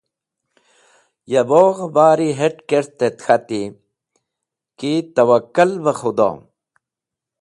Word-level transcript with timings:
Ya 1.31 1.41
bogh-e 1.49 1.87
bari 1.95 2.29
het̃ 2.39 2.57
kert 2.69 2.97
et 3.07 3.17
k̃hati 3.25 3.63
ki 4.77 4.91
tawwakal 5.15 5.71
beh 5.83 5.97
Khudo. 5.99 6.29